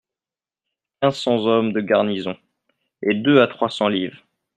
Quinze 0.99 1.15
cents 1.15 1.45
hommes 1.45 1.73
de 1.73 1.79
garnison, 1.79 2.35
et 3.03 3.13
deux 3.13 3.39
à 3.39 3.45
trois 3.45 3.69
cents 3.69 3.87
liv. 3.87 4.19